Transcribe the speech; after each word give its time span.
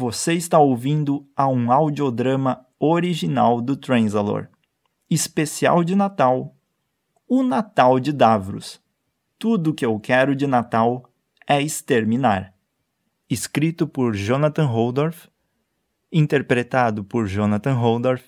Você 0.00 0.34
está 0.34 0.60
ouvindo 0.60 1.28
a 1.34 1.48
um 1.48 1.72
audiodrama 1.72 2.64
original 2.78 3.60
do 3.60 3.76
Transalor. 3.76 4.46
Especial 5.10 5.82
de 5.82 5.96
Natal. 5.96 6.54
O 7.26 7.42
Natal 7.42 7.98
de 7.98 8.12
Davros. 8.12 8.80
Tudo 9.40 9.74
que 9.74 9.84
eu 9.84 9.98
quero 9.98 10.36
de 10.36 10.46
Natal 10.46 11.12
é 11.48 11.60
exterminar. 11.60 12.54
Escrito 13.28 13.88
por 13.88 14.14
Jonathan 14.14 14.66
Holdorf, 14.66 15.26
interpretado 16.12 17.02
por 17.02 17.26
Jonathan 17.26 17.74
Holdorf 17.74 18.22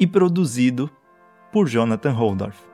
e 0.00 0.08
produzido 0.08 0.90
por 1.52 1.68
Jonathan 1.68 2.10
Holdorf. 2.10 2.73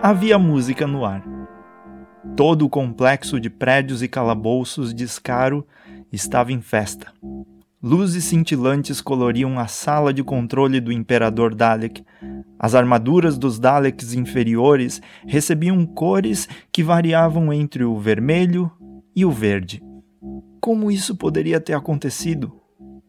Havia 0.00 0.38
música 0.38 0.86
no 0.86 1.04
ar. 1.04 1.24
Todo 2.36 2.64
o 2.64 2.68
complexo 2.68 3.40
de 3.40 3.50
prédios 3.50 4.02
e 4.02 4.08
calabouços 4.08 4.94
de 4.94 5.04
Escaro 5.04 5.66
estava 6.12 6.52
em 6.52 6.60
festa. 6.60 7.12
Luzes 7.82 8.24
cintilantes 8.24 9.00
coloriam 9.00 9.58
a 9.58 9.66
sala 9.66 10.12
de 10.12 10.22
controle 10.22 10.80
do 10.80 10.92
Imperador 10.92 11.54
Dalek. 11.54 12.04
As 12.58 12.74
armaduras 12.74 13.36
dos 13.36 13.58
Daleks 13.58 14.14
inferiores 14.14 15.00
recebiam 15.26 15.84
cores 15.84 16.48
que 16.72 16.82
variavam 16.82 17.52
entre 17.52 17.84
o 17.84 17.98
vermelho 17.98 18.70
e 19.14 19.24
o 19.24 19.30
verde. 19.30 19.82
Como 20.60 20.90
isso 20.90 21.16
poderia 21.16 21.60
ter 21.60 21.74
acontecido? 21.74 22.52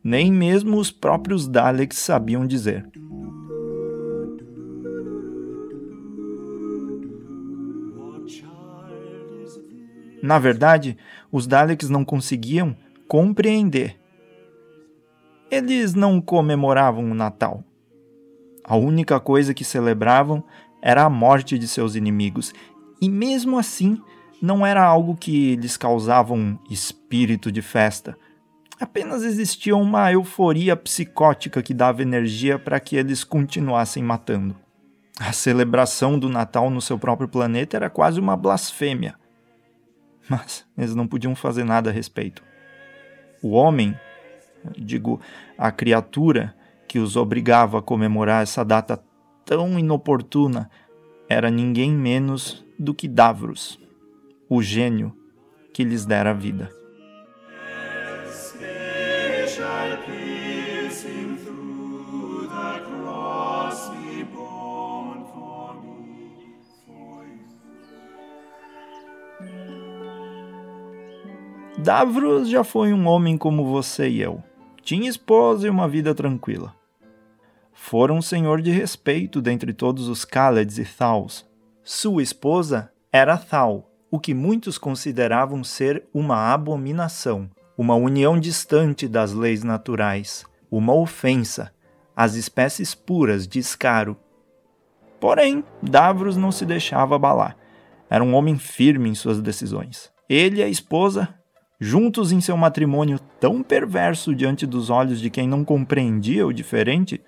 Nem 0.04 0.32
mesmo 0.32 0.78
os 0.78 0.92
próprios 0.92 1.48
Daleks 1.48 1.98
sabiam 1.98 2.48
dizer. 2.48 2.88
Na 10.22 10.38
verdade, 10.38 10.98
os 11.32 11.48
Daleks 11.48 11.90
não 11.90 12.04
conseguiam 12.04 12.76
compreender. 13.08 14.00
Eles 15.50 15.94
não 15.94 16.22
comemoravam 16.22 17.10
o 17.10 17.16
Natal. 17.16 17.64
A 18.64 18.76
única 18.76 19.20
coisa 19.20 19.54
que 19.54 19.64
celebravam 19.64 20.44
era 20.82 21.04
a 21.04 21.10
morte 21.10 21.58
de 21.58 21.68
seus 21.68 21.96
inimigos, 21.96 22.54
e 23.02 23.10
mesmo 23.10 23.58
assim 23.58 24.00
não 24.42 24.66
era 24.66 24.84
algo 24.84 25.16
que 25.16 25.56
lhes 25.56 25.76
causava 25.76 26.34
um 26.34 26.58
espírito 26.70 27.52
de 27.52 27.62
festa. 27.62 28.18
Apenas 28.80 29.24
existia 29.24 29.76
uma 29.76 30.12
euforia 30.12 30.76
psicótica 30.76 31.62
que 31.62 31.74
dava 31.74 32.02
energia 32.02 32.58
para 32.58 32.80
que 32.80 32.96
eles 32.96 33.24
continuassem 33.24 34.04
matando. 34.04 34.56
A 35.20 35.34
celebração 35.34 36.18
do 36.18 36.30
Natal 36.30 36.70
no 36.70 36.80
seu 36.80 36.98
próprio 36.98 37.28
planeta 37.28 37.76
era 37.76 37.90
quase 37.90 38.20
uma 38.20 38.38
blasfêmia 38.38 39.16
mas 40.30 40.66
eles 40.78 40.96
não 40.96 41.08
podiam 41.08 41.36
fazer 41.36 41.64
nada 41.64 41.90
a 41.90 41.94
respeito. 41.94 42.44
O 43.42 43.52
homem, 43.52 43.98
digo, 44.78 45.20
a 45.58 45.72
criatura 45.72 46.56
que 46.88 47.00
os 47.00 47.16
obrigava 47.16 47.80
a 47.80 47.82
comemorar 47.82 48.44
essa 48.44 48.64
data 48.66 49.02
tão 49.46 49.80
inoportuna, 49.80 50.70
era 51.28 51.50
ninguém 51.50 51.92
menos 51.92 52.66
do 52.78 52.94
que 52.94 53.08
Davros, 53.08 53.80
o 54.50 54.62
gênio 54.62 55.16
que 55.74 55.84
lhes 55.84 56.06
dera 56.06 56.34
vida. 56.34 56.79
Davros 71.82 72.50
já 72.50 72.62
foi 72.62 72.92
um 72.92 73.08
homem 73.08 73.38
como 73.38 73.64
você 73.64 74.10
e 74.10 74.22
eu. 74.22 74.44
Tinha 74.82 75.10
esposa 75.10 75.66
e 75.66 75.70
uma 75.70 75.88
vida 75.88 76.14
tranquila. 76.14 76.76
Fora 77.72 78.14
um 78.14 78.22
senhor 78.22 78.62
de 78.62 78.70
respeito 78.70 79.42
dentre 79.42 79.72
todos 79.72 80.10
os 80.10 80.26
Khaleds 80.26 80.78
e 80.78 80.84
Thals. 80.84 81.48
Sua 81.82 82.22
esposa 82.22 82.92
era 83.14 83.38
Thal, 83.38 83.90
o 84.12 84.20
que 84.20 84.34
muitos 84.34 84.78
consideravam 84.78 85.64
ser 85.64 86.04
uma 86.14 86.54
abominação, 86.54 87.50
uma 87.78 87.96
união 87.96 88.38
distante 88.38 89.08
das 89.08 89.32
leis 89.32 89.64
naturais, 89.64 90.44
uma 90.70 90.94
ofensa 90.94 91.74
às 92.14 92.36
espécies 92.36 92.94
puras 92.94 93.48
de 93.48 93.58
Escaro. 93.58 94.18
Porém, 95.18 95.64
Davros 95.82 96.36
não 96.36 96.52
se 96.52 96.66
deixava 96.66 97.16
abalar. 97.16 97.56
Era 98.10 98.24
um 98.24 98.34
homem 98.34 98.58
firme 98.58 99.08
em 99.08 99.16
suas 99.16 99.42
decisões. 99.42 100.12
Ele 100.28 100.60
e 100.60 100.64
a 100.64 100.68
esposa 100.68 101.39
juntos 101.80 102.32
em 102.34 102.42
seu 102.42 102.58
matrimônio 102.58 103.20
tão 103.40 103.64
perverso 103.64 104.36
diante 104.36 104.66
dos 104.66 104.90
olhos 104.90 105.22
de 105.22 105.30
quem 105.30 105.48
não 105.48 105.64
compreendia 105.64 106.46
o 106.46 106.54
diferente, 106.54 107.22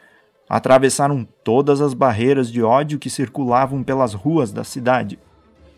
atravessaram 0.50 1.26
todas 1.44 1.80
as 1.80 1.94
barreiras 1.94 2.52
de 2.52 2.62
ódio 2.62 3.00
que 3.00 3.10
circulavam 3.10 3.82
pelas 3.82 4.14
ruas 4.14 4.52
da 4.52 4.66
cidade. 4.66 5.18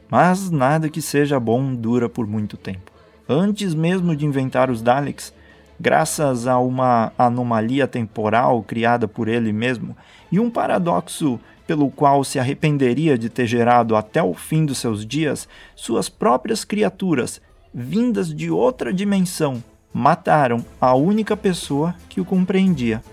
Mas 0.10 0.50
nada 0.50 0.90
que 0.90 1.02
seja 1.02 1.40
bom 1.40 1.76
dura 1.76 2.10
por 2.10 2.26
muito 2.26 2.58
tempo. 2.58 2.92
Antes 3.30 3.76
mesmo 3.76 4.16
de 4.16 4.26
inventar 4.26 4.72
os 4.72 4.82
Daleks, 4.82 5.34
graças 5.80 6.48
a 6.48 6.58
uma 6.58 7.12
anomalia 7.18 7.88
temporal 7.88 8.64
criada 8.64 9.08
por 9.08 9.28
ele 9.28 9.54
mesmo 9.54 9.96
e 10.32 10.40
um 10.40 10.50
paradoxo 10.50 11.40
pelo 11.68 11.90
qual 11.90 12.24
se 12.24 12.40
arrependeria 12.40 13.18
de 13.18 13.30
ter 13.30 13.46
gerado 13.46 13.96
até 13.96 14.22
o 14.22 14.34
fim 14.34 14.66
dos 14.66 14.80
seus 14.80 15.06
dias, 15.06 15.48
suas 15.76 16.10
próprias 16.10 16.66
criaturas 16.66 17.40
vindas 17.74 18.34
de 18.34 18.52
outra 18.52 18.94
dimensão, 18.94 19.64
mataram 19.92 20.64
a 20.80 20.94
única 20.94 21.36
pessoa 21.36 21.96
que 22.08 22.22
o 22.22 22.26
compreendia. 22.26 23.04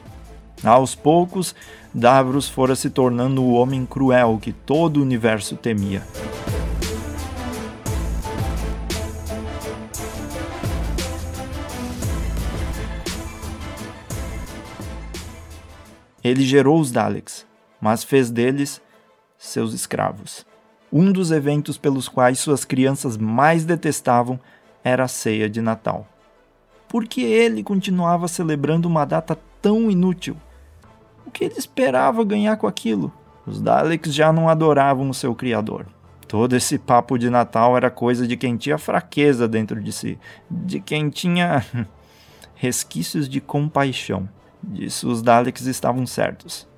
Aos 0.62 0.94
poucos, 0.94 1.54
Davros 1.92 2.48
fora 2.48 2.76
se 2.76 2.90
tornando 2.90 3.42
o 3.42 3.52
homem 3.52 3.86
cruel 3.86 4.38
que 4.40 4.52
todo 4.52 4.98
o 4.98 5.02
universo 5.02 5.56
temia. 5.56 6.02
Ele 16.22 16.44
gerou 16.44 16.78
os 16.78 16.92
Daleks, 16.92 17.46
mas 17.80 18.04
fez 18.04 18.30
deles 18.30 18.80
seus 19.38 19.72
escravos. 19.72 20.49
Um 20.92 21.12
dos 21.12 21.30
eventos 21.30 21.78
pelos 21.78 22.08
quais 22.08 22.38
suas 22.40 22.64
crianças 22.64 23.16
mais 23.16 23.64
detestavam 23.64 24.40
era 24.82 25.04
a 25.04 25.08
ceia 25.08 25.48
de 25.48 25.60
Natal. 25.60 26.06
Por 26.88 27.06
que 27.06 27.22
ele 27.22 27.62
continuava 27.62 28.26
celebrando 28.26 28.88
uma 28.88 29.04
data 29.04 29.38
tão 29.62 29.90
inútil? 29.90 30.36
O 31.24 31.30
que 31.30 31.44
ele 31.44 31.54
esperava 31.56 32.24
ganhar 32.24 32.56
com 32.56 32.66
aquilo? 32.66 33.12
Os 33.46 33.60
Daleks 33.60 34.12
já 34.12 34.32
não 34.32 34.48
adoravam 34.48 35.08
o 35.08 35.14
seu 35.14 35.34
criador. 35.34 35.86
Todo 36.26 36.56
esse 36.56 36.78
papo 36.78 37.18
de 37.18 37.30
Natal 37.30 37.76
era 37.76 37.90
coisa 37.90 38.26
de 38.26 38.36
quem 38.36 38.56
tinha 38.56 38.78
fraqueza 38.78 39.46
dentro 39.46 39.80
de 39.80 39.92
si, 39.92 40.18
de 40.50 40.80
quem 40.80 41.08
tinha 41.08 41.64
resquícios 42.54 43.28
de 43.28 43.40
compaixão. 43.40 44.28
Disso 44.62 45.08
os 45.08 45.22
Daleks 45.22 45.66
estavam 45.66 46.06
certos. 46.06 46.68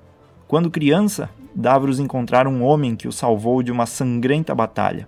Quando 0.47 0.71
criança, 0.71 1.29
Davros 1.55 1.99
encontrar 1.99 2.47
um 2.47 2.63
homem 2.63 2.95
que 2.95 3.07
o 3.07 3.11
salvou 3.11 3.61
de 3.61 3.71
uma 3.71 3.85
sangrenta 3.85 4.55
batalha. 4.55 5.07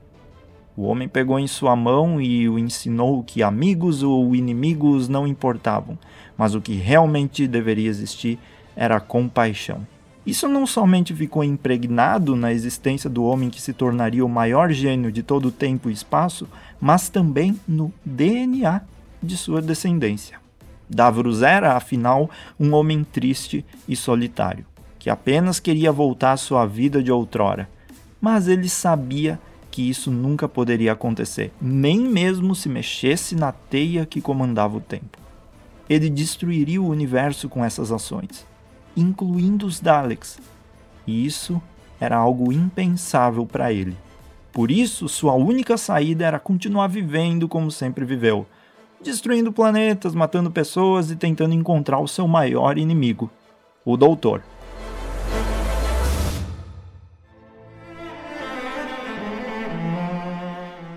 O 0.77 0.83
homem 0.83 1.07
pegou 1.07 1.39
em 1.39 1.47
sua 1.47 1.75
mão 1.75 2.21
e 2.21 2.47
o 2.47 2.59
ensinou 2.59 3.23
que 3.23 3.41
amigos 3.41 4.03
ou 4.03 4.35
inimigos 4.35 5.09
não 5.09 5.25
importavam, 5.25 5.97
mas 6.37 6.53
o 6.53 6.61
que 6.61 6.75
realmente 6.75 7.47
deveria 7.47 7.89
existir 7.89 8.37
era 8.75 8.97
a 8.97 8.99
compaixão. 8.99 9.87
Isso 10.23 10.47
não 10.47 10.67
somente 10.67 11.15
ficou 11.15 11.43
impregnado 11.43 12.35
na 12.35 12.53
existência 12.53 13.09
do 13.09 13.23
homem 13.23 13.49
que 13.49 13.61
se 13.61 13.73
tornaria 13.73 14.23
o 14.25 14.29
maior 14.29 14.71
gênio 14.71 15.11
de 15.11 15.23
todo 15.23 15.47
o 15.47 15.51
tempo 15.51 15.89
e 15.89 15.93
espaço, 15.93 16.47
mas 16.79 17.09
também 17.09 17.59
no 17.67 17.91
DNA 18.03 18.81
de 19.21 19.35
sua 19.35 19.63
descendência. 19.63 20.39
Davros 20.87 21.41
era, 21.41 21.73
afinal, 21.75 22.29
um 22.59 22.73
homem 22.73 23.03
triste 23.03 23.65
e 23.87 23.95
solitário 23.95 24.65
que 25.05 25.09
apenas 25.11 25.59
queria 25.59 25.91
voltar 25.91 26.31
à 26.31 26.37
sua 26.37 26.65
vida 26.65 27.03
de 27.03 27.11
outrora. 27.11 27.69
Mas 28.19 28.47
ele 28.47 28.67
sabia 28.67 29.39
que 29.69 29.87
isso 29.87 30.09
nunca 30.09 30.49
poderia 30.49 30.93
acontecer, 30.93 31.53
nem 31.61 31.99
mesmo 31.99 32.55
se 32.55 32.67
mexesse 32.67 33.35
na 33.35 33.51
teia 33.51 34.03
que 34.03 34.19
comandava 34.19 34.77
o 34.77 34.81
tempo. 34.81 35.19
Ele 35.87 36.09
destruiria 36.09 36.81
o 36.81 36.89
universo 36.89 37.47
com 37.47 37.63
essas 37.63 37.91
ações, 37.91 38.47
incluindo 38.97 39.67
os 39.67 39.79
Daleks, 39.79 40.39
e 41.05 41.23
isso 41.23 41.61
era 41.99 42.17
algo 42.17 42.51
impensável 42.51 43.45
para 43.45 43.71
ele. 43.71 43.95
Por 44.51 44.71
isso, 44.71 45.07
sua 45.07 45.33
única 45.33 45.77
saída 45.77 46.25
era 46.25 46.39
continuar 46.39 46.87
vivendo 46.87 47.47
como 47.47 47.69
sempre 47.69 48.05
viveu, 48.05 48.47
destruindo 49.03 49.53
planetas, 49.53 50.15
matando 50.15 50.49
pessoas 50.49 51.11
e 51.11 51.15
tentando 51.15 51.53
encontrar 51.53 51.99
o 51.99 52.07
seu 52.07 52.27
maior 52.27 52.79
inimigo, 52.79 53.29
o 53.85 53.95
Doutor. 53.95 54.41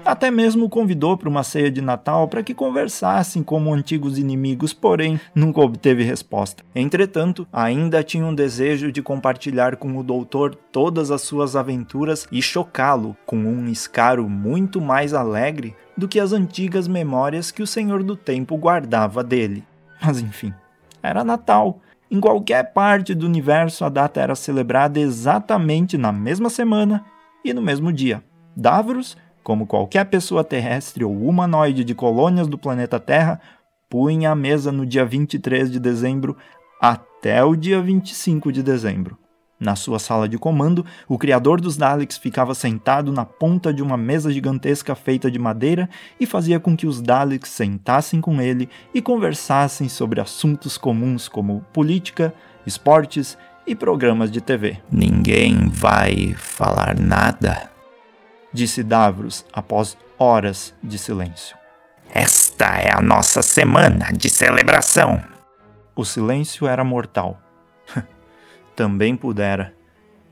Até 0.09 0.31
mesmo 0.31 0.65
o 0.65 0.69
convidou 0.71 1.19
para 1.19 1.29
uma 1.29 1.43
ceia 1.43 1.71
de 1.71 1.83
Natal 1.83 2.27
para 2.29 2.43
que 2.43 2.55
conversassem 2.55 3.43
como 3.43 3.75
antigos 3.75 4.17
inimigos, 4.17 4.73
porém 4.73 5.21
nunca 5.35 5.61
obteve 5.61 6.03
resposta. 6.03 6.65
Entretanto, 6.75 7.47
ainda 7.53 8.03
tinha 8.03 8.25
um 8.25 8.35
desejo 8.35 8.91
de 8.91 9.03
compartilhar 9.03 9.77
com 9.77 9.99
o 9.99 10.03
doutor 10.03 10.55
todas 10.55 11.11
as 11.11 11.21
suas 11.21 11.55
aventuras 11.55 12.27
e 12.33 12.41
chocá-lo 12.41 13.15
com 13.27 13.37
um 13.37 13.69
escaro 13.69 14.31
muito 14.31 14.81
mais 14.81 15.13
alegre 15.13 15.77
do 15.95 16.09
que 16.09 16.19
as 16.19 16.33
antigas 16.33 16.89
memórias 16.89 17.51
que 17.51 17.63
o 17.63 17.67
Senhor 17.67 18.03
do 18.03 18.17
Tempo 18.17 18.57
guardava 18.57 19.23
dele. 19.23 19.63
Mas 20.01 20.23
enfim, 20.23 20.55
era 21.03 21.23
Natal. 21.23 21.81
Em 22.11 22.19
qualquer 22.19 22.73
parte 22.73 23.15
do 23.15 23.27
universo, 23.27 23.85
a 23.85 23.91
data 23.91 24.23
era 24.23 24.35
celebrada 24.35 24.99
exatamente 24.99 25.99
na 25.99 26.13
mesma 26.13 26.49
semana 26.49 27.05
e 27.45 27.53
no 27.53 27.61
mesmo 27.61 27.93
dia. 27.93 28.25
Davros, 28.57 29.15
como 29.49 29.67
qualquer 29.67 30.05
pessoa 30.05 30.45
terrestre 30.45 31.03
ou 31.03 31.27
humanoide 31.27 31.83
de 31.83 31.95
colônias 31.95 32.47
do 32.47 32.59
planeta 32.59 33.01
Terra, 33.01 33.41
punha 33.89 34.33
a 34.33 34.35
mesa 34.35 34.71
no 34.71 34.85
dia 34.85 35.07
23 35.07 35.73
de 35.73 35.81
dezembro 35.81 36.37
até 36.79 37.43
o 37.43 37.57
dia 37.57 37.81
25 37.81 38.53
de 38.53 38.63
dezembro. 38.63 39.17
Na 39.59 39.75
sua 39.75 39.99
sala 39.99 40.29
de 40.29 40.37
comando, 40.37 40.85
o 41.09 41.17
criador 41.17 41.63
dos 41.63 41.79
Daleks 41.79 42.19
ficava 42.19 42.55
sentado 42.55 43.11
na 43.11 43.25
ponta 43.25 43.73
de 43.73 43.83
uma 43.83 43.97
mesa 43.97 44.31
gigantesca 44.31 44.95
feita 44.95 45.31
de 45.31 45.39
madeira 45.39 45.89
e 46.21 46.27
fazia 46.27 46.61
com 46.61 46.77
que 46.77 46.87
os 46.87 47.01
Daleks 47.01 47.49
sentassem 47.49 48.21
com 48.21 48.43
ele 48.43 48.69
e 48.93 49.01
conversassem 49.01 49.89
sobre 49.89 50.21
assuntos 50.21 50.77
comuns 50.77 51.27
como 51.27 51.65
política, 51.73 52.35
esportes 52.67 53.39
e 53.67 53.75
programas 53.75 54.31
de 54.31 54.43
TV. 54.43 54.77
Ninguém 54.93 55.71
vai 55.71 56.35
falar 56.35 57.01
nada, 57.01 57.71
disse 58.59 58.83
Davros 58.83 59.47
após 59.53 59.97
horas 60.19 60.75
de 60.83 60.99
silêncio. 60.99 61.57
Esta 62.13 62.77
é 62.77 62.93
a 62.93 63.01
nossa 63.01 63.41
semana 63.41 64.11
de 64.13 64.29
celebração. 64.29 65.23
O 65.95 66.05
silêncio 66.05 66.67
era 66.67 66.83
mortal 66.83 67.41
também 68.75 69.15
pudera. 69.15 69.73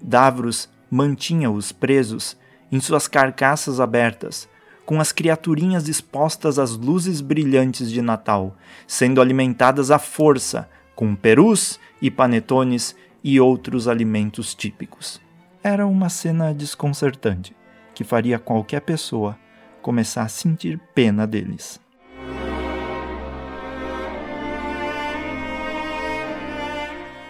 Davros 0.02 0.68
mantinha-os 0.90 1.70
presos 1.70 2.36
em 2.72 2.80
suas 2.80 3.06
carcaças 3.06 3.78
abertas, 3.78 4.48
com 4.84 5.00
as 5.00 5.12
criaturinhas 5.12 5.86
expostas 5.88 6.58
às 6.58 6.72
luzes 6.72 7.20
brilhantes 7.20 7.88
de 7.92 8.02
Natal, 8.02 8.56
sendo 8.88 9.20
alimentadas 9.20 9.92
à 9.92 10.00
força 10.00 10.68
com 10.96 11.14
perus 11.14 11.78
e 12.02 12.10
panetones 12.10 12.96
e 13.22 13.38
outros 13.40 13.86
alimentos 13.86 14.52
típicos. 14.52 15.20
Era 15.62 15.86
uma 15.86 16.08
cena 16.08 16.52
desconcertante 16.52 17.54
que 17.96 18.04
faria 18.04 18.38
qualquer 18.38 18.82
pessoa 18.82 19.38
começar 19.80 20.22
a 20.22 20.28
sentir 20.28 20.78
pena 20.94 21.26
deles. 21.26 21.80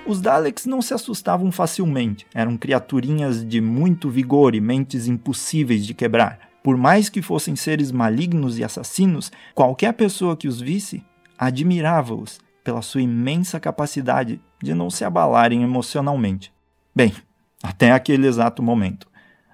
Os 0.04 0.20
Daleks 0.20 0.66
não 0.66 0.82
se 0.82 0.92
assustavam 0.92 1.52
facilmente, 1.52 2.26
eram 2.34 2.56
criaturinhas 2.56 3.46
de 3.46 3.60
muito 3.60 4.10
vigor 4.10 4.56
e 4.56 4.60
mentes 4.60 5.06
impossíveis 5.06 5.86
de 5.86 5.94
quebrar. 5.94 6.40
Por 6.64 6.76
mais 6.76 7.08
que 7.08 7.22
fossem 7.22 7.54
seres 7.54 7.92
malignos 7.92 8.58
e 8.58 8.64
assassinos, 8.64 9.30
qualquer 9.54 9.92
pessoa 9.92 10.36
que 10.36 10.48
os 10.48 10.60
visse 10.60 11.04
admirava-os 11.38 12.40
pela 12.64 12.82
sua 12.82 13.02
imensa 13.02 13.60
capacidade 13.60 14.40
de 14.60 14.74
não 14.74 14.90
se 14.90 15.04
abalarem 15.04 15.62
emocionalmente. 15.62 16.52
Bem, 16.92 17.14
até 17.62 17.92
aquele 17.92 18.26
exato 18.26 18.64
momento. 18.64 19.06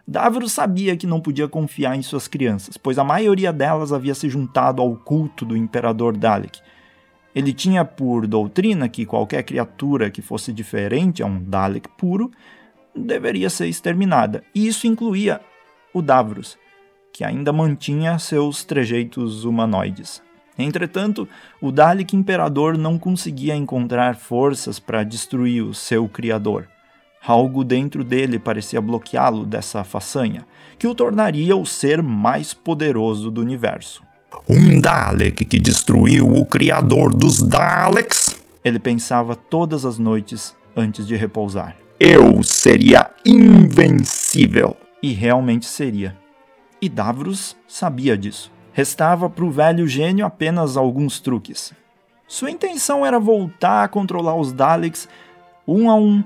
Davros 0.06 0.52
sabia 0.52 0.96
que 0.96 1.06
não 1.06 1.20
podia 1.20 1.49
confiar 1.49 1.96
em 1.96 2.02
suas 2.02 2.26
crianças, 2.26 2.76
pois 2.76 2.99
a 2.99 3.04
maioria 3.04 3.52
delas 3.52 3.93
havia 3.93 4.14
se 4.14 4.28
juntado 4.28 4.82
ao 4.82 4.96
culto 4.96 5.44
do 5.44 5.56
Imperador 5.56 6.16
Dalek, 6.16 6.60
ele 7.34 7.52
tinha 7.52 7.84
por 7.84 8.26
doutrina 8.26 8.88
que 8.88 9.06
qualquer 9.06 9.43
criatura 9.43 10.10
que 10.10 10.20
fosse 10.20 10.52
diferente 10.52 11.22
a 11.22 11.26
um 11.26 11.43
Dalek 11.43 11.88
puro 11.96 12.31
deveria 12.94 13.49
ser 13.49 13.69
exterminada, 13.69 14.44
e 14.54 14.66
isso 14.66 14.87
incluía 14.87 15.40
o 15.94 16.02
Davros, 16.02 16.58
que 17.10 17.25
ainda 17.25 17.52
mantinha 17.52 18.19
seus 18.19 18.64
trejeitos 18.64 19.44
humanoides. 19.44 20.22
Entretanto, 20.58 21.26
o 21.60 21.72
Dalek 21.72 22.14
Imperador 22.14 22.76
não 22.76 22.99
conseguia 22.99 23.56
encontrar 23.56 24.16
forças 24.16 24.78
para 24.78 25.02
destruir 25.02 25.62
o 25.62 25.72
seu 25.72 26.06
criador. 26.06 26.69
Algo 27.25 27.63
dentro 27.63 28.03
dele 28.03 28.39
parecia 28.39 28.81
bloqueá-lo 28.81 29.47
dessa 29.47 29.85
façanha, 29.85 30.45
que 30.77 30.89
o 30.89 30.95
tornaria 30.95 31.57
o 31.57 31.65
ser 31.65 32.03
mais 32.03 32.53
poderoso 32.53 33.31
do 33.31 33.41
universo. 33.41 34.03
Um 34.49 34.81
Dalek 34.81 35.45
que 35.45 35.59
destruiu 35.61 36.27
o 36.27 36.45
criador 36.45 37.15
dos 37.15 37.41
Daleks? 37.41 38.43
Ele 38.65 38.79
pensava 38.79 39.37
todas 39.37 39.85
as 39.85 39.99
noites 39.99 40.57
antes 40.77 41.07
de 41.07 41.15
repousar. 41.15 41.77
Eu 42.01 42.43
seria 42.43 43.11
invencível. 43.25 44.77
E 45.01 45.13
realmente 45.13 45.67
seria. 45.67 46.17
E 46.81 46.89
Davros 46.89 47.57
sabia 47.69 48.17
disso. 48.17 48.51
Restava 48.73 49.31
para 49.31 49.45
o 49.45 49.51
velho 49.51 49.87
gênio 49.87 50.27
apenas 50.27 50.77
alguns 50.77 51.21
truques. 51.21 51.73
Sua 52.27 52.51
intenção 52.51 53.07
era 53.07 53.21
voltar 53.21 53.85
a 53.85 53.89
controlar 53.89 54.35
os 54.35 54.53
Daleks 54.53 55.09
um 55.67 55.89
a 55.89 55.95
um, 55.95 56.25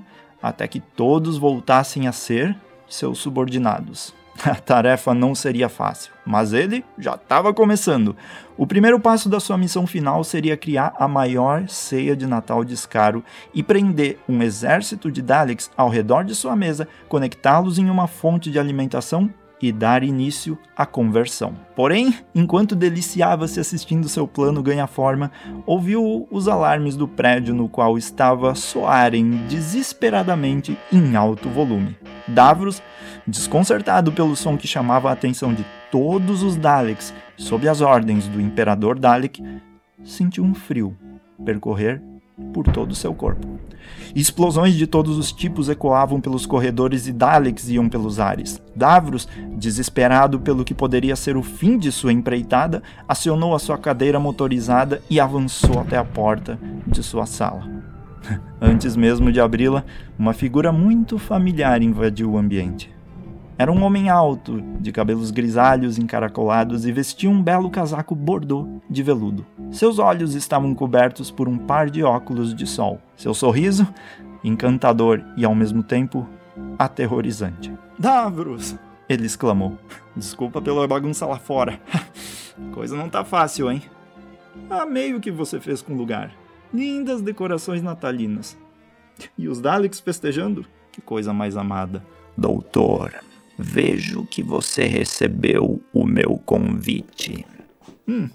até 0.49 0.69
que 0.69 0.81
todos 0.81 1.39
voltassem 1.39 2.07
a 2.07 2.13
ser 2.13 2.57
seus 2.89 3.19
subordinados. 3.19 4.15
A 4.45 4.55
tarefa 4.55 5.15
não 5.15 5.35
seria 5.35 5.69
fácil, 5.69 6.13
mas 6.25 6.53
ele 6.53 6.85
já 6.99 7.15
estava 7.15 7.55
começando. 7.55 8.15
O 8.57 8.67
primeiro 8.67 9.01
passo 9.01 9.29
da 9.29 9.41
sua 9.41 9.57
missão 9.57 9.87
final 9.87 10.23
seria 10.23 10.57
criar 10.57 10.95
a 10.99 11.09
maior 11.09 11.69
ceia 11.69 12.15
de 12.15 12.27
Natal 12.27 12.63
de 12.63 12.77
Scaro 12.77 13.25
e 13.55 13.63
prender 13.63 14.19
um 14.29 14.43
exército 14.43 15.11
de 15.11 15.23
Daleks 15.23 15.71
ao 15.77 15.89
redor 15.89 16.25
de 16.25 16.35
sua 16.35 16.55
mesa, 16.55 16.87
conectá-los 17.09 17.79
em 17.79 17.89
uma 17.89 18.07
fonte 18.07 18.51
de 18.51 18.59
alimentação 18.59 19.31
e 19.61 19.73
dar 19.73 20.03
início 20.03 20.59
à 20.77 20.85
conversão. 20.85 21.55
Porém, 21.75 22.15
enquanto 22.35 22.75
deliciava-se 22.75 23.59
assistindo 23.59 24.09
seu 24.09 24.27
plano 24.29 24.63
ganhar 24.63 24.87
forma, 24.87 25.31
ouviu 25.65 26.27
os 26.31 26.49
alarmes 26.49 26.97
do 26.97 27.09
prédio 27.09 27.55
no 27.55 27.69
qual 27.69 27.97
estava 27.97 28.55
soarem 28.55 29.47
desesperadamente 29.49 30.77
em 30.93 31.17
alto 31.17 31.49
volume. 31.49 31.97
Davros, 32.29 32.83
desconcertado 33.27 34.13
pelo 34.13 34.37
som 34.37 34.57
que 34.57 34.67
chamava 34.67 35.09
a 35.09 35.13
atenção 35.13 35.55
de 35.55 35.65
todos 35.91 36.43
os 36.43 36.57
Daleks 36.57 37.15
sob 37.37 37.69
as 37.69 37.81
ordens 37.81 38.29
do 38.29 38.41
Imperador 38.41 38.99
Dalek, 38.99 39.43
sentiu 40.05 40.45
um 40.45 40.55
frio 40.55 40.97
percorrer 41.45 42.03
por 42.53 42.67
todo 42.67 42.93
o 42.93 42.95
seu 42.95 43.15
corpo. 43.15 43.59
Explosões 44.15 44.75
de 44.75 44.87
todos 44.87 45.19
os 45.19 45.33
tipos 45.33 45.69
ecoavam 45.69 46.21
pelos 46.21 46.47
corredores 46.47 47.07
e 47.07 47.13
Daleks 47.13 47.69
iam 47.69 47.89
pelos 47.89 48.19
ares. 48.19 48.63
Davros, 48.75 49.29
desesperado 49.57 50.41
pelo 50.41 50.65
que 50.65 50.75
poderia 50.75 51.17
ser 51.17 51.37
o 51.37 51.43
fim 51.43 51.79
de 51.79 51.93
sua 51.93 52.13
empreitada, 52.13 52.83
acionou 53.09 53.55
a 53.55 53.59
sua 53.59 53.79
cadeira 53.79 54.19
motorizada 54.19 55.03
e 55.09 55.21
avançou 55.21 55.81
até 55.81 55.97
a 55.97 56.05
porta 56.05 56.59
de 56.87 57.03
sua 57.03 57.27
sala. 57.27 57.69
Antes 58.61 58.97
mesmo 58.97 59.31
de 59.31 59.41
abri-la, 59.41 59.85
uma 60.19 60.33
figura 60.33 60.73
muito 60.73 61.19
familiar 61.19 61.83
invadiu 61.83 62.33
o 62.33 62.39
ambiente. 62.39 62.96
Era 63.59 63.73
um 63.73 63.83
homem 63.85 64.11
alto, 64.11 64.61
de 64.79 64.93
cabelos 64.93 65.31
grisalhos 65.31 65.97
encaracolados 65.97 66.85
e 66.85 66.93
vestia 66.93 67.31
um 67.31 67.43
belo 67.43 67.71
casaco 67.71 68.15
bordô 68.15 68.69
de 68.89 69.03
veludo. 69.03 69.47
Seus 69.71 69.99
olhos 69.99 70.35
estavam 70.35 70.75
cobertos 70.75 71.31
por 71.31 71.49
um 71.49 71.57
par 71.57 71.89
de 71.89 72.03
óculos 72.03 72.55
de 72.55 72.67
sol. 72.67 73.01
Seu 73.17 73.33
sorriso, 73.33 73.89
encantador 74.45 75.23
e 75.39 75.45
ao 75.47 75.55
mesmo 75.55 75.83
tempo 75.83 76.29
aterrorizante. 76.79 77.73
Davros! 77.99 78.77
Ele 79.09 79.25
exclamou. 79.25 79.79
Desculpa 80.15 80.61
pela 80.61 80.87
bagunça 80.87 81.25
lá 81.25 81.39
fora. 81.39 81.81
Coisa 82.73 82.95
não 82.95 83.09
tá 83.09 83.25
fácil, 83.25 83.71
hein? 83.71 83.83
Amei 84.69 85.15
o 85.15 85.21
que 85.21 85.31
você 85.31 85.61
fez 85.61 85.81
com 85.81 85.95
o 85.95 85.97
lugar. 85.97 86.31
Lindas 86.75 87.23
decorações 87.23 87.83
natalinas. 87.83 88.57
E 89.39 89.49
os 89.49 89.61
Daleks 89.61 90.01
festejando? 90.01 90.67
Que 90.93 91.01
coisa 91.01 91.33
mais 91.33 91.57
amada. 91.57 92.03
Doutor, 92.37 93.15
Vejo 93.59 94.27
que 94.27 94.43
você 94.43 94.85
recebeu 94.85 95.81
o 95.93 96.05
meu 96.05 96.41
convite. 96.45 97.47
Hum, 98.07 98.29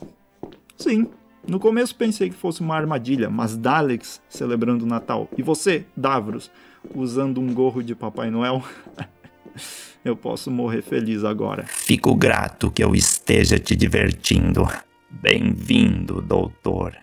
sim. 0.78 1.08
No 1.48 1.60
começo 1.60 1.96
pensei 1.96 2.30
que 2.30 2.36
fosse 2.36 2.62
uma 2.62 2.75
armadilha, 2.75 3.30
mas 3.30 3.58
Daleks 3.58 4.22
celebrando 4.30 4.86
o 4.86 4.88
Natal. 4.88 5.28
E 5.38 5.42
você, 5.42 5.86
Davros, 5.96 6.51
usando 6.94 7.42
um 7.42 7.54
gorro 7.54 7.82
de 7.84 7.96
Papai 7.96 8.30
Noel? 8.30 8.63
eu 10.06 10.16
posso 10.16 10.51
morrer 10.51 10.82
feliz 10.82 11.24
agora. 11.24 11.66
Fico 11.68 12.16
grato 12.16 12.72
que 12.72 12.84
eu 12.84 12.96
esteja 12.96 13.60
te 13.60 13.75
divertindo. 13.75 14.68
Bem-vindo, 15.10 16.22
doutor. 16.22 16.96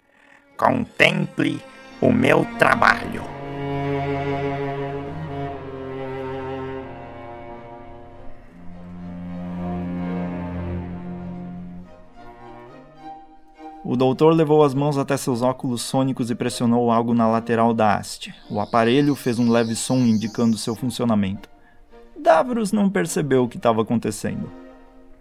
Contemple 0.56 1.60
o 2.00 2.12
meu 2.12 2.44
trabalho. 2.58 3.37
O 13.90 13.96
doutor 13.96 14.34
levou 14.34 14.62
as 14.62 14.74
mãos 14.74 14.98
até 14.98 15.16
seus 15.16 15.40
óculos 15.40 15.80
sônicos 15.80 16.30
e 16.30 16.34
pressionou 16.34 16.90
algo 16.90 17.14
na 17.14 17.26
lateral 17.26 17.72
da 17.72 17.96
haste. 17.96 18.34
O 18.50 18.60
aparelho 18.60 19.14
fez 19.14 19.38
um 19.38 19.50
leve 19.50 19.74
som 19.74 19.96
indicando 19.96 20.58
seu 20.58 20.74
funcionamento. 20.74 21.48
Davros 22.22 22.70
não 22.70 22.90
percebeu 22.90 23.44
o 23.44 23.48
que 23.48 23.56
estava 23.56 23.80
acontecendo. 23.80 24.52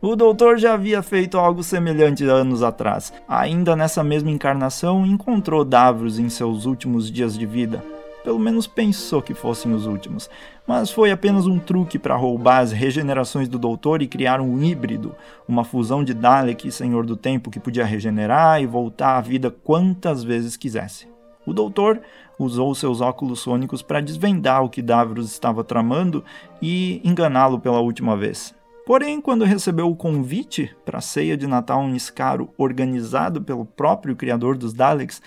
O 0.01 0.17
doutor 0.17 0.57
já 0.57 0.73
havia 0.73 1.01
feito 1.01 1.37
algo 1.37 1.63
semelhante 1.63 2.25
anos 2.25 2.61
atrás. 2.61 3.13
Ainda 3.25 3.73
nessa 3.73 4.03
mesma 4.03 4.31
encarnação, 4.31 5.05
encontrou 5.05 5.63
Davros 5.63 6.19
em 6.19 6.27
seus 6.27 6.65
últimos 6.65 7.09
dias 7.09 7.37
de 7.39 7.45
vida. 7.45 7.81
Pelo 8.27 8.39
menos 8.39 8.67
pensou 8.67 9.21
que 9.21 9.33
fossem 9.33 9.73
os 9.73 9.85
últimos. 9.85 10.29
Mas 10.67 10.91
foi 10.91 11.11
apenas 11.11 11.47
um 11.47 11.57
truque 11.57 11.97
para 11.97 12.17
roubar 12.17 12.57
as 12.57 12.73
regenerações 12.73 13.47
do 13.47 13.57
doutor 13.57 14.01
e 14.01 14.07
criar 14.07 14.41
um 14.41 14.61
híbrido, 14.61 15.15
uma 15.47 15.63
fusão 15.63 16.03
de 16.03 16.13
Dalek 16.13 16.67
e 16.67 16.71
Senhor 16.73 17.05
do 17.05 17.15
Tempo 17.15 17.49
que 17.49 17.57
podia 17.57 17.85
regenerar 17.85 18.61
e 18.61 18.65
voltar 18.65 19.15
à 19.15 19.21
vida 19.21 19.49
quantas 19.49 20.25
vezes 20.25 20.57
quisesse. 20.57 21.07
O 21.45 21.53
doutor 21.53 22.01
usou 22.37 22.75
seus 22.75 22.99
óculos 22.99 23.39
sônicos 23.39 23.81
para 23.81 24.01
desvendar 24.01 24.61
o 24.61 24.69
que 24.69 24.81
Davros 24.81 25.31
estava 25.31 25.63
tramando 25.63 26.21
e 26.61 26.99
enganá-lo 27.05 27.61
pela 27.61 27.79
última 27.79 28.17
vez. 28.17 28.53
Porém, 28.85 29.21
quando 29.21 29.45
recebeu 29.45 29.89
o 29.89 29.95
convite 29.95 30.75
para 30.83 30.97
a 30.97 31.01
ceia 31.01 31.37
de 31.37 31.47
Natal 31.47 31.81
em 31.81 31.97
Scaro 31.97 32.49
organizado 32.57 33.41
pelo 33.41 33.63
próprio 33.63 34.17
criador 34.17 34.57
dos 34.57 34.73
Daleks, 34.73 35.21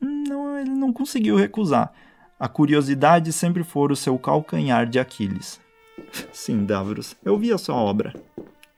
não, 0.00 0.58
ele 0.58 0.70
não 0.70 0.90
conseguiu 0.90 1.36
recusar. 1.36 1.92
A 2.40 2.48
curiosidade 2.48 3.34
sempre 3.34 3.62
foi 3.62 3.92
o 3.92 3.96
seu 3.96 4.18
calcanhar 4.18 4.86
de 4.86 4.98
Aquiles. 4.98 5.60
Sim, 6.32 6.64
Davros, 6.64 7.14
eu 7.22 7.36
vi 7.36 7.52
a 7.52 7.58
sua 7.58 7.74
obra. 7.74 8.14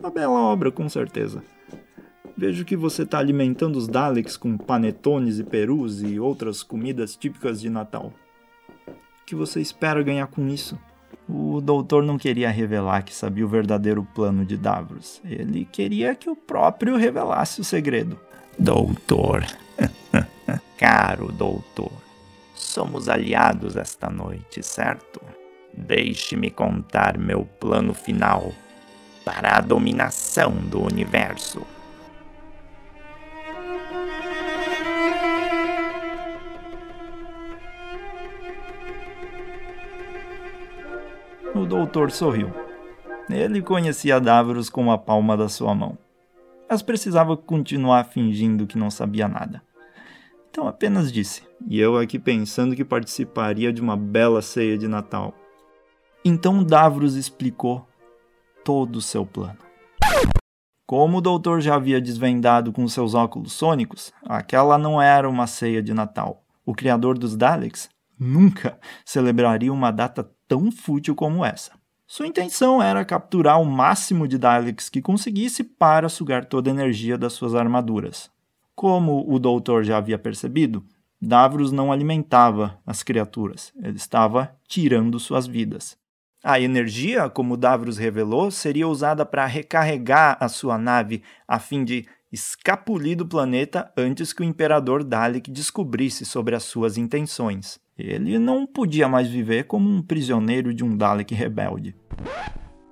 Uma 0.00 0.10
bela 0.10 0.40
obra, 0.40 0.72
com 0.72 0.88
certeza. 0.88 1.44
Vejo 2.36 2.64
que 2.64 2.76
você 2.76 3.04
está 3.04 3.20
alimentando 3.20 3.76
os 3.76 3.86
Daleks 3.86 4.36
com 4.36 4.58
panetones 4.58 5.38
e 5.38 5.44
perus 5.44 6.02
e 6.02 6.18
outras 6.18 6.64
comidas 6.64 7.14
típicas 7.14 7.60
de 7.60 7.70
Natal. 7.70 8.12
O 8.88 9.24
que 9.24 9.36
você 9.36 9.60
espera 9.60 10.02
ganhar 10.02 10.26
com 10.26 10.48
isso? 10.48 10.76
O 11.28 11.60
doutor 11.60 12.02
não 12.02 12.18
queria 12.18 12.50
revelar 12.50 13.02
que 13.02 13.14
sabia 13.14 13.46
o 13.46 13.48
verdadeiro 13.48 14.02
plano 14.12 14.44
de 14.44 14.56
Davros. 14.56 15.20
Ele 15.24 15.64
queria 15.70 16.16
que 16.16 16.28
o 16.28 16.34
próprio 16.34 16.96
revelasse 16.96 17.60
o 17.60 17.64
segredo. 17.64 18.18
Doutor. 18.58 19.46
Caro 20.76 21.30
doutor. 21.30 22.01
Somos 22.54 23.08
aliados 23.08 23.76
esta 23.76 24.08
noite, 24.08 24.62
certo? 24.62 25.20
Deixe-me 25.74 26.50
contar 26.50 27.18
meu 27.18 27.44
plano 27.44 27.94
final 27.94 28.52
para 29.24 29.56
a 29.56 29.60
dominação 29.60 30.52
do 30.52 30.82
universo. 30.82 31.64
O 41.54 41.66
doutor 41.66 42.10
sorriu. 42.10 42.50
Ele 43.30 43.62
conhecia 43.62 44.20
Davros 44.20 44.68
com 44.68 44.90
a 44.90 44.98
palma 44.98 45.36
da 45.36 45.48
sua 45.48 45.74
mão, 45.74 45.96
mas 46.68 46.82
precisava 46.82 47.36
continuar 47.36 48.04
fingindo 48.04 48.66
que 48.66 48.76
não 48.76 48.90
sabia 48.90 49.28
nada. 49.28 49.62
Então 50.52 50.68
apenas 50.68 51.10
disse, 51.10 51.42
e 51.66 51.80
eu 51.80 51.96
aqui 51.96 52.18
pensando 52.18 52.76
que 52.76 52.84
participaria 52.84 53.72
de 53.72 53.80
uma 53.80 53.96
bela 53.96 54.42
ceia 54.42 54.76
de 54.76 54.86
Natal. 54.86 55.32
Então 56.22 56.62
Davros 56.62 57.14
explicou 57.14 57.88
todo 58.62 58.96
o 58.96 59.00
seu 59.00 59.24
plano. 59.24 59.56
Como 60.86 61.16
o 61.16 61.20
doutor 61.22 61.62
já 61.62 61.74
havia 61.74 62.02
desvendado 62.02 62.70
com 62.70 62.86
seus 62.86 63.14
óculos 63.14 63.54
sônicos, 63.54 64.12
aquela 64.26 64.76
não 64.76 65.00
era 65.00 65.26
uma 65.26 65.46
ceia 65.46 65.82
de 65.82 65.94
Natal. 65.94 66.44
O 66.66 66.74
criador 66.74 67.16
dos 67.16 67.34
Daleks 67.34 67.88
nunca 68.20 68.78
celebraria 69.06 69.72
uma 69.72 69.90
data 69.90 70.30
tão 70.46 70.70
fútil 70.70 71.14
como 71.14 71.42
essa. 71.42 71.72
Sua 72.06 72.26
intenção 72.26 72.82
era 72.82 73.06
capturar 73.06 73.58
o 73.58 73.64
máximo 73.64 74.28
de 74.28 74.36
Daleks 74.36 74.90
que 74.90 75.00
conseguisse 75.00 75.64
para 75.64 76.10
sugar 76.10 76.44
toda 76.44 76.68
a 76.68 76.74
energia 76.74 77.16
das 77.16 77.32
suas 77.32 77.54
armaduras. 77.54 78.30
Como 78.74 79.24
o 79.28 79.38
doutor 79.38 79.84
já 79.84 79.98
havia 79.98 80.18
percebido, 80.18 80.84
Davros 81.20 81.70
não 81.70 81.92
alimentava 81.92 82.80
as 82.84 83.02
criaturas, 83.02 83.72
ele 83.80 83.96
estava 83.96 84.56
tirando 84.66 85.20
suas 85.20 85.46
vidas. 85.46 85.96
A 86.42 86.58
energia, 86.58 87.30
como 87.30 87.56
Davros 87.56 87.96
revelou, 87.96 88.50
seria 88.50 88.88
usada 88.88 89.24
para 89.24 89.46
recarregar 89.46 90.36
a 90.40 90.48
sua 90.48 90.76
nave 90.76 91.22
a 91.46 91.60
fim 91.60 91.84
de 91.84 92.04
escapulir 92.32 93.16
do 93.16 93.24
planeta 93.24 93.92
antes 93.96 94.32
que 94.32 94.42
o 94.42 94.44
Imperador 94.44 95.04
Dalek 95.04 95.48
descobrisse 95.48 96.24
sobre 96.24 96.56
as 96.56 96.64
suas 96.64 96.98
intenções. 96.98 97.78
Ele 97.96 98.38
não 98.40 98.66
podia 98.66 99.06
mais 99.06 99.28
viver 99.28 99.64
como 99.64 99.88
um 99.88 100.02
prisioneiro 100.02 100.74
de 100.74 100.82
um 100.82 100.96
Dalek 100.96 101.32
rebelde. 101.32 101.94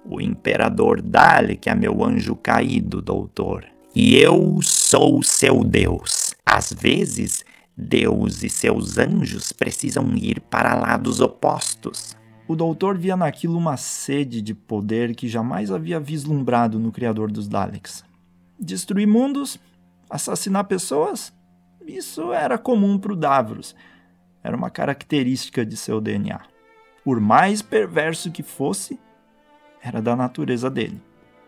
O 0.04 0.20
Imperador 0.20 1.02
Dalek 1.02 1.68
é 1.68 1.74
meu 1.74 2.04
anjo 2.04 2.36
caído, 2.36 3.02
doutor. 3.02 3.66
E 3.92 4.16
eu 4.16 4.60
sou 4.62 5.20
seu 5.20 5.64
Deus. 5.64 6.32
Às 6.46 6.72
vezes, 6.72 7.44
Deus 7.76 8.44
e 8.44 8.48
seus 8.48 8.98
anjos 8.98 9.50
precisam 9.50 10.14
ir 10.16 10.40
para 10.42 10.76
lados 10.76 11.20
opostos. 11.20 12.16
O 12.46 12.54
doutor 12.54 12.96
via 12.96 13.16
naquilo 13.16 13.58
uma 13.58 13.76
sede 13.76 14.40
de 14.40 14.54
poder 14.54 15.16
que 15.16 15.26
jamais 15.28 15.72
havia 15.72 15.98
vislumbrado 15.98 16.78
no 16.78 16.92
criador 16.92 17.32
dos 17.32 17.48
Daleks. 17.48 18.04
Destruir 18.56 19.08
mundos, 19.08 19.58
assassinar 20.08 20.64
pessoas, 20.64 21.32
isso 21.84 22.32
era 22.32 22.56
comum 22.56 22.96
para 22.96 23.12
o 23.12 23.16
Davros. 23.16 23.74
Era 24.40 24.56
uma 24.56 24.70
característica 24.70 25.66
de 25.66 25.76
seu 25.76 26.00
DNA. 26.00 26.40
Por 27.04 27.20
mais 27.20 27.60
perverso 27.60 28.30
que 28.30 28.44
fosse, 28.44 29.00
era 29.82 30.00
da 30.00 30.14
natureza 30.14 30.70
dele 30.70 31.02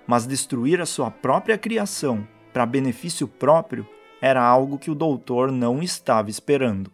mas 0.07 0.27
destruir 0.27 0.81
a 0.81 0.87
sua 0.87 1.11
própria 1.11 1.57
criação 1.57 2.27
para 2.53 2.67
benefício 2.67 3.27
próprio 3.27 3.87
era 4.21 4.43
algo 4.43 4.79
que 4.79 4.91
o 4.91 4.95
doutor 4.95 5.51
não 5.51 5.83
estava 5.83 6.31
esperando. 6.31 6.91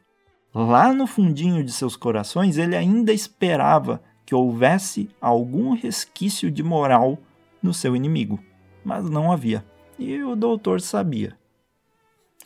Lá 0.54 0.92
no 0.92 1.06
fundinho 1.06 1.62
de 1.62 1.72
seus 1.72 1.94
corações, 1.94 2.56
ele 2.56 2.74
ainda 2.74 3.12
esperava 3.12 4.02
que 4.24 4.34
houvesse 4.34 5.08
algum 5.20 5.74
resquício 5.74 6.50
de 6.50 6.62
moral 6.62 7.18
no 7.62 7.74
seu 7.74 7.94
inimigo, 7.94 8.38
mas 8.84 9.08
não 9.08 9.30
havia, 9.30 9.64
e 9.98 10.22
o 10.22 10.34
doutor 10.34 10.80
sabia. 10.80 11.36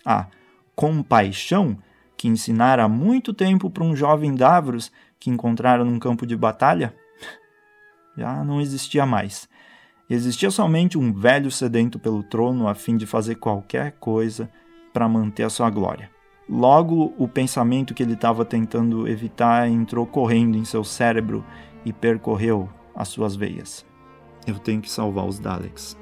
A 0.04 0.26
compaixão 0.74 1.78
que 2.16 2.28
ensinara 2.28 2.84
há 2.84 2.88
muito 2.88 3.32
tempo 3.32 3.70
para 3.70 3.84
um 3.84 3.94
jovem 3.94 4.34
Davros 4.34 4.90
que 5.18 5.30
encontrara 5.30 5.84
num 5.84 5.98
campo 5.98 6.26
de 6.26 6.36
batalha 6.36 6.94
já 8.16 8.44
não 8.44 8.60
existia 8.60 9.06
mais. 9.06 9.48
Existia 10.12 10.50
somente 10.50 10.98
um 10.98 11.10
velho 11.10 11.50
sedento 11.50 11.98
pelo 11.98 12.22
trono 12.22 12.68
a 12.68 12.74
fim 12.74 12.98
de 12.98 13.06
fazer 13.06 13.36
qualquer 13.36 13.92
coisa 13.92 14.50
para 14.92 15.08
manter 15.08 15.42
a 15.42 15.48
sua 15.48 15.70
glória. 15.70 16.10
Logo, 16.46 17.14
o 17.16 17.26
pensamento 17.26 17.94
que 17.94 18.02
ele 18.02 18.12
estava 18.12 18.44
tentando 18.44 19.08
evitar 19.08 19.66
entrou 19.70 20.06
correndo 20.06 20.58
em 20.58 20.66
seu 20.66 20.84
cérebro 20.84 21.42
e 21.82 21.94
percorreu 21.94 22.68
as 22.94 23.08
suas 23.08 23.34
veias. 23.34 23.86
Eu 24.46 24.58
tenho 24.58 24.82
que 24.82 24.90
salvar 24.90 25.24
os 25.24 25.38
Daleks. 25.38 25.96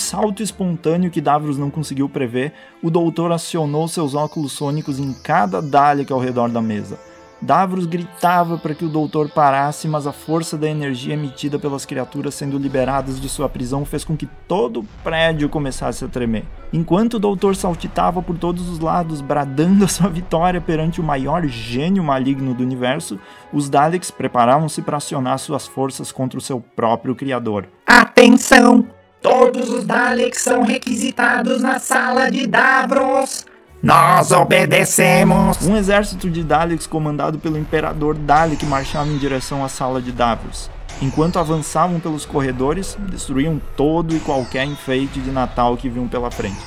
Salto 0.00 0.42
espontâneo 0.42 1.10
que 1.10 1.20
Davros 1.20 1.58
não 1.58 1.70
conseguiu 1.70 2.08
prever, 2.08 2.52
o 2.82 2.90
doutor 2.90 3.30
acionou 3.30 3.86
seus 3.86 4.14
óculos 4.14 4.52
sônicos 4.52 4.98
em 4.98 5.12
cada 5.12 5.60
Dalek 5.60 6.12
ao 6.12 6.18
redor 6.18 6.48
da 6.48 6.62
mesa. 6.62 6.98
Davros 7.42 7.86
gritava 7.86 8.58
para 8.58 8.74
que 8.74 8.84
o 8.84 8.88
doutor 8.88 9.30
parasse, 9.30 9.88
mas 9.88 10.06
a 10.06 10.12
força 10.12 10.58
da 10.58 10.68
energia 10.68 11.14
emitida 11.14 11.58
pelas 11.58 11.86
criaturas 11.86 12.34
sendo 12.34 12.58
liberadas 12.58 13.18
de 13.18 13.30
sua 13.30 13.48
prisão 13.48 13.84
fez 13.84 14.04
com 14.04 14.14
que 14.14 14.28
todo 14.46 14.80
o 14.80 14.86
prédio 15.02 15.48
começasse 15.48 16.04
a 16.04 16.08
tremer. 16.08 16.44
Enquanto 16.70 17.14
o 17.14 17.18
doutor 17.18 17.56
saltitava 17.56 18.20
por 18.20 18.36
todos 18.36 18.68
os 18.68 18.78
lados, 18.78 19.22
bradando 19.22 19.86
a 19.86 19.88
sua 19.88 20.10
vitória 20.10 20.60
perante 20.60 21.00
o 21.00 21.04
maior 21.04 21.46
gênio 21.46 22.04
maligno 22.04 22.52
do 22.52 22.62
universo, 22.62 23.18
os 23.52 23.70
Daleks 23.70 24.10
preparavam-se 24.10 24.82
para 24.82 24.98
acionar 24.98 25.38
suas 25.38 25.66
forças 25.66 26.12
contra 26.12 26.38
o 26.38 26.42
seu 26.42 26.60
próprio 26.60 27.14
criador. 27.14 27.66
Atenção! 27.86 28.99
Todos 29.22 29.68
os 29.68 29.84
Daleks 29.84 30.40
são 30.40 30.62
requisitados 30.62 31.60
na 31.60 31.78
sala 31.78 32.30
de 32.30 32.46
Davros. 32.46 33.44
Nós 33.82 34.32
obedecemos! 34.32 35.58
Um 35.66 35.76
exército 35.76 36.30
de 36.30 36.42
Daleks 36.42 36.86
comandado 36.86 37.38
pelo 37.38 37.58
Imperador 37.58 38.14
Dalek 38.14 38.64
marchava 38.64 39.08
em 39.08 39.18
direção 39.18 39.62
à 39.62 39.68
sala 39.68 40.00
de 40.00 40.10
Davros. 40.10 40.70
Enquanto 41.02 41.38
avançavam 41.38 42.00
pelos 42.00 42.24
corredores, 42.24 42.96
destruíam 43.10 43.60
todo 43.76 44.16
e 44.16 44.20
qualquer 44.20 44.64
enfeite 44.64 45.20
de 45.20 45.30
Natal 45.30 45.76
que 45.76 45.88
vinham 45.88 46.08
pela 46.08 46.30
frente. 46.30 46.60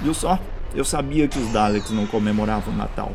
Viu 0.00 0.14
só? 0.14 0.38
Eu 0.74 0.84
sabia 0.84 1.28
que 1.28 1.38
os 1.38 1.52
Daleks 1.52 1.90
não 1.90 2.06
comemoravam 2.06 2.74
o 2.74 2.76
Natal. 2.76 3.12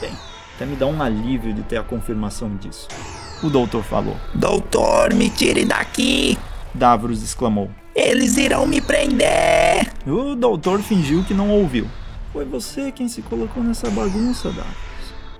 Bem, 0.00 0.12
até 0.56 0.66
me 0.66 0.74
dá 0.74 0.86
um 0.86 1.00
alívio 1.00 1.54
de 1.54 1.62
ter 1.62 1.76
a 1.76 1.82
confirmação 1.84 2.56
disso. 2.56 2.88
O 3.42 3.48
doutor 3.48 3.84
falou. 3.84 4.16
Doutor, 4.34 5.14
me 5.14 5.30
tire 5.30 5.64
daqui! 5.64 6.36
Davros 6.74 7.22
exclamou. 7.22 7.70
Eles 7.94 8.36
irão 8.36 8.66
me 8.66 8.80
prender! 8.80 9.92
O 10.06 10.34
doutor 10.34 10.80
fingiu 10.80 11.24
que 11.24 11.34
não 11.34 11.50
ouviu. 11.50 11.86
Foi 12.32 12.44
você 12.44 12.92
quem 12.92 13.08
se 13.08 13.22
colocou 13.22 13.62
nessa 13.62 13.90
bagunça, 13.90 14.50
Davros. 14.50 14.76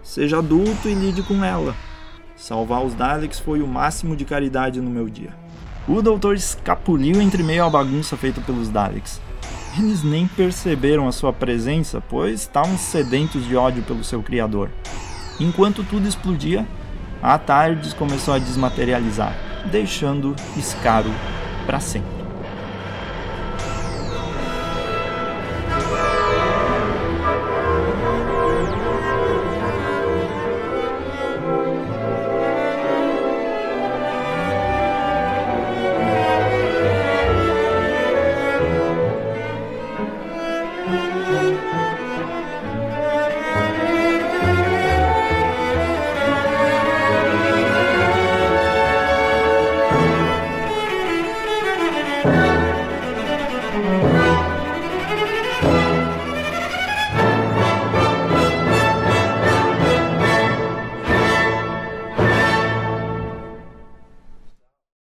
Seja 0.03 0.39
adulto 0.39 0.89
e 0.89 0.95
lide 0.95 1.23
com 1.23 1.45
ela. 1.45 1.75
Salvar 2.35 2.85
os 2.85 2.95
Daleks 2.95 3.39
foi 3.39 3.61
o 3.61 3.67
máximo 3.67 4.17
de 4.17 4.25
caridade 4.25 4.81
no 4.81 4.91
meu 4.91 5.09
dia. 5.09 5.35
O 5.87 6.01
doutor 6.03 6.35
escapuliu 6.35 7.21
entre 7.21 7.43
meio 7.43 7.65
à 7.65 7.71
bagunça 7.71 8.17
feita 8.17 8.41
pelos 8.41 8.69
Daleks. 8.69 9.21
Eles 9.79 10.03
nem 10.03 10.27
perceberam 10.27 11.07
a 11.07 11.13
sua 11.13 11.33
presença, 11.33 12.03
pois 12.09 12.41
estavam 12.41 12.77
sedentos 12.77 13.45
de 13.47 13.55
ódio 13.57 13.83
pelo 13.83 14.03
seu 14.03 14.23
criador. 14.23 14.71
Enquanto 15.41 15.85
tudo 15.85 16.09
explodia, 16.09 16.67
a 17.23 17.39
Tardes 17.39 17.93
começou 17.93 18.35
a 18.35 18.39
desmaterializar, 18.39 19.37
deixando 19.69 20.35
Scaro 20.61 21.11
para 21.67 21.81
sempre. 21.81 22.18